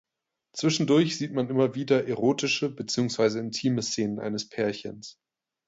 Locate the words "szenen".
3.83-4.17